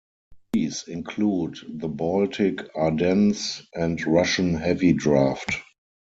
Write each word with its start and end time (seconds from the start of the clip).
These 0.53 0.87
include 0.87 1.59
the 1.69 1.87
Baltic 1.87 2.75
Ardennes 2.75 3.61
and 3.75 4.03
Russian 4.03 4.55
Heavy 4.55 4.93
Draft. 4.93 5.53